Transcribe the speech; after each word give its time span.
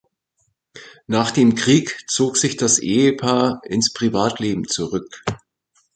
Nach 1.05 1.29
dem 1.29 1.53
Krieg 1.53 2.05
zog 2.07 2.35
sich 2.35 2.57
das 2.57 2.79
Ehepaar 2.79 3.61
ins 3.65 3.93
Privatleben 3.93 4.67
zurück. 4.67 5.23